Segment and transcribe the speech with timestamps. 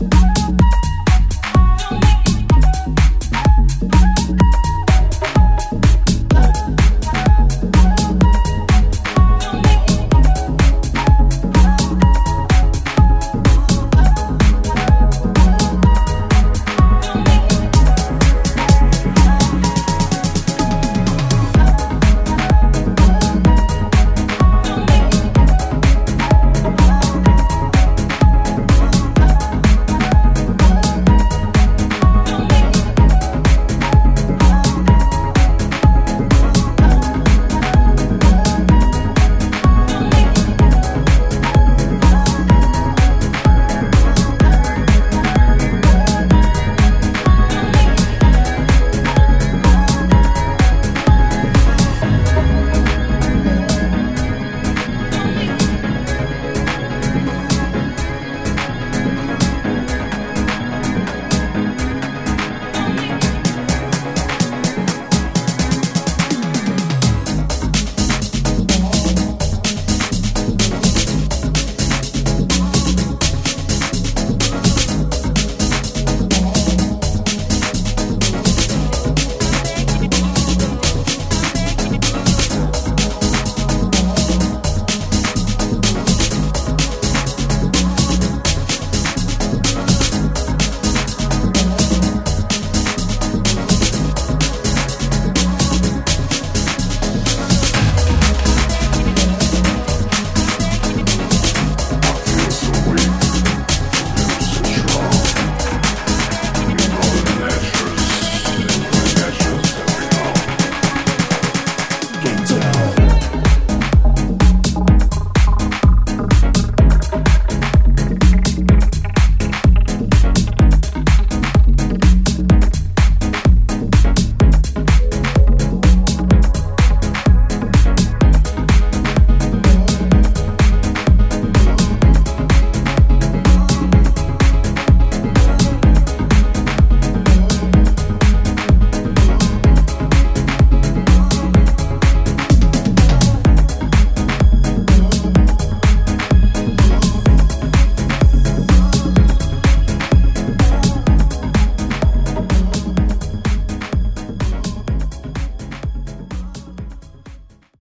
[0.00, 0.29] Bye.